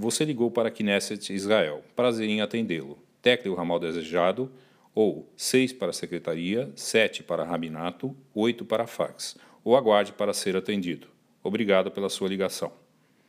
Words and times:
Você 0.00 0.24
ligou 0.24 0.48
para 0.48 0.70
Knesset 0.70 1.34
Israel. 1.34 1.82
Prazer 1.96 2.28
em 2.28 2.40
atendê-lo. 2.40 2.96
Tecle 3.20 3.50
o 3.50 3.56
ramal 3.56 3.80
desejado 3.80 4.48
ou 4.94 5.28
6 5.36 5.72
para 5.72 5.90
a 5.90 5.92
secretaria, 5.92 6.70
7 6.76 7.24
para 7.24 7.42
rabinato, 7.42 8.16
8 8.32 8.64
para 8.64 8.86
fax. 8.86 9.36
Ou 9.64 9.76
aguarde 9.76 10.12
para 10.12 10.32
ser 10.32 10.56
atendido. 10.56 11.08
Obrigado 11.42 11.90
pela 11.90 12.08
sua 12.08 12.28
ligação. 12.28 12.70